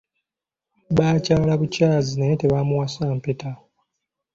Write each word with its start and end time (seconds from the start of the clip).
Baakyala 0.97 1.53
bukyazi 1.61 2.11
naye 2.15 2.35
tebaamuwasa 2.41 3.01
mpeta. 3.17 3.51